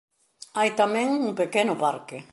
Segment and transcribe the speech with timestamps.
[0.57, 2.17] Hai tamén un pequeno parque.